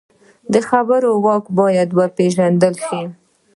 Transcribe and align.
د 0.53 0.55
خبرو 0.69 1.09
واک 1.25 1.45
باید 1.59 1.89
وپېژندل 1.99 2.75
شي 2.85 3.01